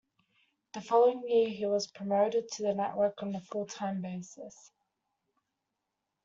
The 0.73 0.81
following 0.81 1.21
year, 1.29 1.47
he 1.49 1.67
was 1.67 1.85
promoted 1.85 2.47
to 2.53 2.63
the 2.63 2.73
network 2.73 3.21
on 3.21 3.35
a 3.35 3.39
full-time 3.39 4.01
basis. 4.01 4.71